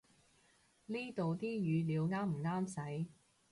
[0.87, 3.05] 呢度啲語料啱唔啱使